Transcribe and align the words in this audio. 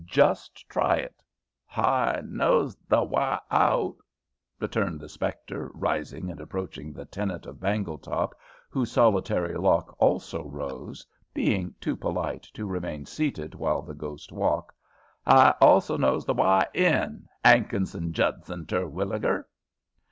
Just 0.07 0.67
try 0.67 0.95
it." 0.95 1.21
"H'I 1.73 2.23
knows 2.27 2.75
the 2.87 3.01
wi 3.01 3.39
out," 3.51 3.97
returned 4.59 4.99
the 4.99 5.07
spectre, 5.07 5.69
rising 5.75 6.31
and 6.31 6.39
approaching 6.41 6.91
the 6.91 7.05
tenant 7.05 7.45
of 7.45 7.59
Bangletop, 7.59 8.33
whose 8.71 8.91
solitary 8.91 9.53
lock 9.53 9.95
also 9.99 10.43
rose, 10.47 11.05
being 11.35 11.75
too 11.79 11.95
polite 11.95 12.47
to 12.55 12.65
remain 12.65 13.05
seated 13.05 13.53
while 13.53 13.83
the 13.83 13.93
ghost 13.93 14.31
walked. 14.31 14.75
"H'I 15.27 15.53
also 15.61 15.97
knows 15.97 16.25
the 16.25 16.33
wi 16.33 16.65
in, 16.73 17.27
'Ankinson 17.45 18.11
Judson 18.11 18.65
Terwilliger." 18.65 19.47